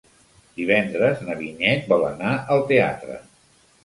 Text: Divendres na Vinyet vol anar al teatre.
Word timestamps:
Divendres 0.59 1.19
na 1.27 1.35
Vinyet 1.41 1.85
vol 1.91 2.05
anar 2.07 2.31
al 2.57 2.65
teatre. 2.73 3.19